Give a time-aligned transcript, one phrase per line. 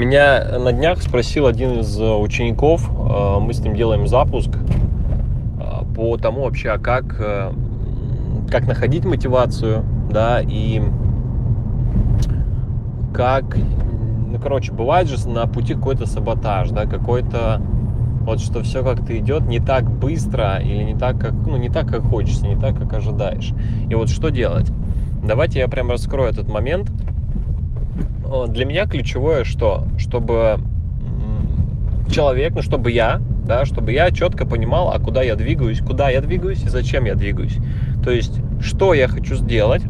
[0.00, 6.16] Меня на днях спросил один из учеников, э, мы с ним делаем запуск э, по
[6.16, 7.52] тому вообще, а как, э,
[8.50, 10.80] как находить мотивацию, да, и
[13.12, 13.58] как,
[14.26, 17.60] ну, короче, бывает же на пути какой-то саботаж, да, какой-то,
[18.22, 21.86] вот что все как-то идет не так быстро или не так, как, ну, не так,
[21.86, 23.52] как хочется, не так, как ожидаешь.
[23.90, 24.72] И вот что делать?
[25.22, 26.90] Давайте я прям раскрою этот момент.
[28.30, 29.88] Для меня ключевое что?
[29.98, 30.60] Чтобы
[32.12, 36.20] человек, ну, чтобы я, да, чтобы я четко понимал, а куда я двигаюсь, куда я
[36.20, 37.56] двигаюсь и зачем я двигаюсь.
[38.04, 39.82] То есть, что я хочу сделать,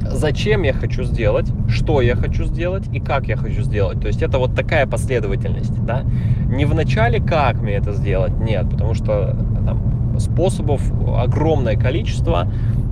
[0.00, 4.00] зачем я хочу сделать, что я хочу сделать и как я хочу сделать.
[4.00, 6.02] То есть это вот такая последовательность, да.
[6.48, 10.82] Не в начале, как мне это сделать, нет, потому что там, способов
[11.16, 12.48] огромное количество,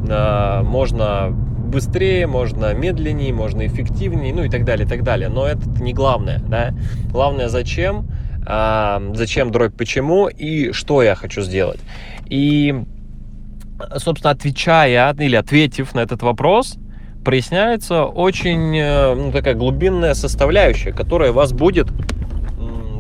[0.09, 1.35] э, можно
[1.73, 5.29] быстрее, можно медленнее, можно эффективнее, ну и так далее, и так далее.
[5.29, 6.75] Но это не главное, да.
[7.11, 8.07] Главное, зачем,
[8.47, 11.81] э, зачем дробь почему и что я хочу сделать.
[12.27, 12.75] И
[13.97, 16.77] собственно, отвечая или ответив на этот вопрос,
[17.25, 21.89] проясняется очень э, ну, такая глубинная составляющая, которая вас будет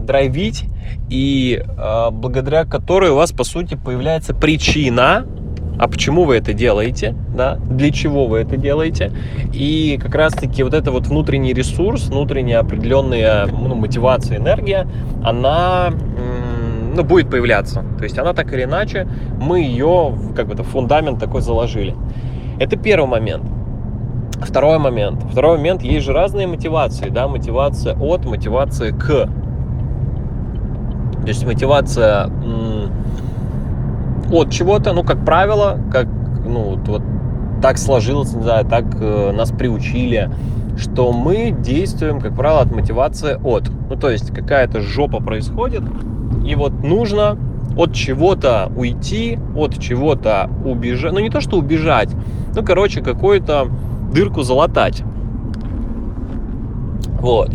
[0.05, 0.65] драйвить
[1.09, 5.27] и э, благодаря которой у вас, по сути, появляется причина,
[5.79, 9.11] а почему вы это делаете, да, для чего вы это делаете.
[9.53, 14.87] И как раз-таки вот это вот внутренний ресурс, внутренняя определенная ну, мотивация, энергия,
[15.25, 15.93] она
[16.95, 17.85] ну, будет появляться.
[17.99, 19.09] То есть она так или иначе,
[19.41, 21.95] мы ее, как бы это фундамент такой заложили.
[22.59, 23.45] Это первый момент.
[24.41, 25.23] Второй момент.
[25.31, 29.29] Второй момент, есть же разные мотивации, да, мотивация от, мотивация к.
[31.23, 32.27] То есть мотивация
[34.33, 36.09] от чего-то, ну, как правило, как,
[36.45, 37.03] ну, вот
[37.61, 40.31] так сложилось, не знаю, так э, нас приучили,
[40.77, 43.71] что мы действуем, как правило, от мотивации от.
[43.89, 45.83] Ну, то есть какая-то жопа происходит,
[46.47, 47.39] и вот нужно
[47.77, 51.13] от чего-то уйти, от чего-то убежать.
[51.13, 52.11] Ну, не то, что убежать,
[52.55, 53.69] ну, короче, какой-то
[54.13, 55.03] дырку залатать.
[57.21, 57.51] Вот.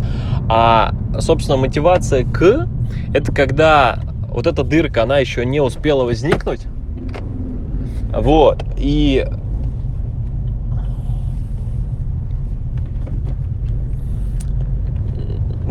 [0.48, 2.68] А, собственно, мотивация к–
[3.12, 6.62] это когда вот эта дырка, она еще не успела возникнуть.
[8.12, 8.62] Вот.
[8.76, 9.26] И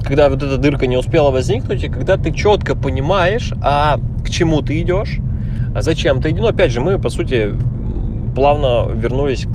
[0.04, 4.62] когда вот эта дырка не успела возникнуть, и когда ты четко понимаешь, а к чему
[4.62, 5.20] ты идешь,
[5.76, 6.42] а зачем ты идешь.
[6.42, 7.54] Ну, опять же, мы, по сути,
[8.36, 9.48] плавно вернулись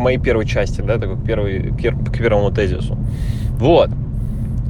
[0.00, 2.96] моей первой части, да, такой первый, к первому тезису.
[3.58, 3.90] Вот.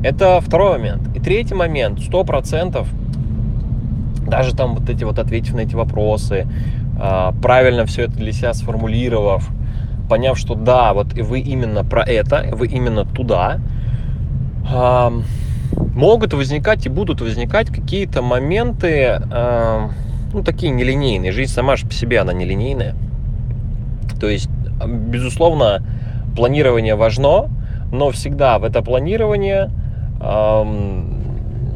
[0.03, 1.16] Это второй момент.
[1.16, 2.88] И третий момент, сто процентов,
[4.30, 6.46] даже там вот эти вот ответив на эти вопросы,
[6.98, 9.48] а, правильно все это для себя сформулировав,
[10.08, 13.58] поняв, что да, вот и вы именно про это, вы именно туда,
[15.94, 19.20] могут возникать и будут возникать какие-то моменты,
[20.32, 21.32] ну, такие нелинейные.
[21.32, 22.94] Жизнь сама же по себе, она нелинейная.
[24.20, 24.48] То есть
[24.86, 25.82] безусловно,
[26.36, 27.48] планирование важно,
[27.92, 29.70] но всегда в это планирование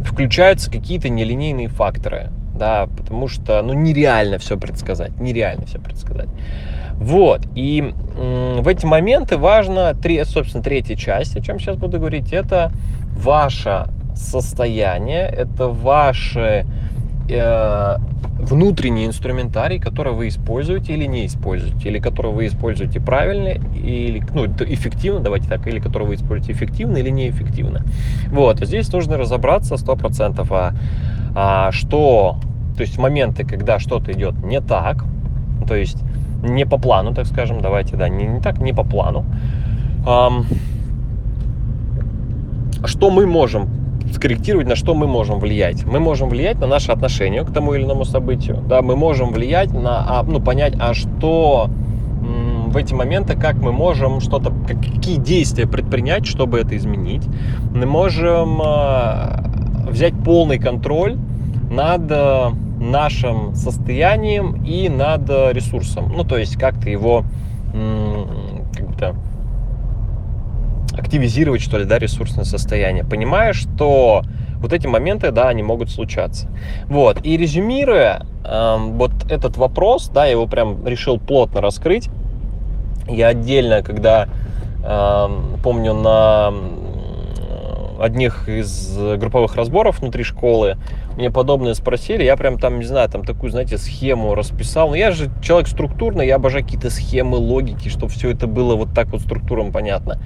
[0.04, 6.28] включаются какие-то нелинейные факторы, да, потому что, ну, нереально все предсказать, нереально все предсказать.
[6.96, 12.32] Вот, и в эти моменты важно, три, собственно, третья часть, о чем сейчас буду говорить,
[12.32, 12.70] это
[13.16, 16.64] ваше состояние, это ваши
[17.28, 17.96] э,
[18.38, 24.46] внутренний инструментарий, который вы используете или не используете, или который вы используете правильно, или ну,
[24.46, 27.82] эффективно, давайте так, или который вы используете эффективно или неэффективно.
[28.28, 30.74] Вот, здесь нужно разобраться 100%, а, а
[31.72, 32.36] что,
[32.76, 35.04] то есть моменты, когда что-то идет не так,
[35.66, 35.98] то есть
[36.42, 39.24] не по плану, так скажем, давайте, да, не, не так, не по плану,
[42.84, 43.68] что мы можем
[44.12, 45.84] скорректировать, на что мы можем влиять.
[45.84, 48.62] Мы можем влиять на наше отношение к тому или иному событию.
[48.68, 51.70] Да, мы можем влиять на, а, ну, понять, а что
[52.74, 57.22] в эти моменты, как мы можем что-то, какие действия предпринять, чтобы это изменить.
[57.72, 61.16] Мы можем э, взять полный контроль
[61.70, 62.50] над э,
[62.80, 66.12] нашим состоянием и над ресурсом.
[66.14, 67.24] Ну, то есть как-то его
[68.76, 69.16] как-то
[70.96, 74.22] активизировать, что ли, да, ресурсное состояние, понимая, что
[74.58, 76.48] вот эти моменты, да, они могут случаться.
[76.86, 82.08] Вот, и резюмируя э, вот этот вопрос, да, я его прям решил плотно раскрыть,
[83.08, 84.28] я отдельно, когда,
[84.82, 85.28] э,
[85.62, 86.52] помню, на
[88.04, 90.76] одних из групповых разборов внутри школы.
[91.16, 94.90] Мне подобное спросили, я прям там, не знаю, там такую, знаете, схему расписал.
[94.90, 98.92] Но я же человек структурный, я обожаю какие-то схемы, логики, чтобы все это было вот
[98.94, 100.20] так вот структурам понятно.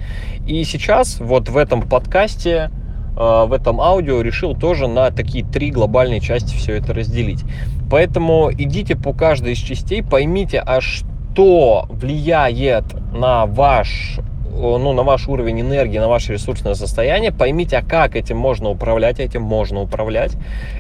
[0.46, 2.70] И сейчас вот в этом подкасте
[3.16, 7.44] э, в этом аудио решил тоже на такие три глобальные части все это разделить.
[7.90, 14.20] Поэтому идите по каждой из частей, поймите, а что влияет на ваш
[14.58, 19.20] ну, на ваш уровень энергии, на ваше ресурсное состояние, поймите, а как этим можно управлять,
[19.20, 20.36] этим можно управлять,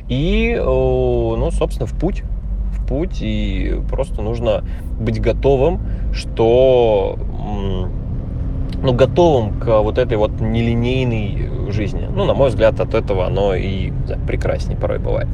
[0.08, 2.22] и, ну, собственно, в путь,
[2.72, 4.64] в путь, и просто нужно
[4.98, 5.80] быть готовым,
[6.12, 7.18] что,
[8.82, 12.08] ну, готовым к вот этой вот нелинейной жизни.
[12.10, 15.28] Ну, на мой взгляд, от этого оно и да, прекраснее порой бывает.